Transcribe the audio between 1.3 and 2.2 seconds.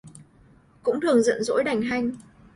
dỗi đành hanh